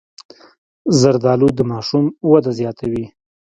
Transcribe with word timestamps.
زردالو 0.99 1.47
د 1.57 1.59
ماشوم 1.71 2.05
وده 2.31 2.51
زیاتوي. 2.59 3.05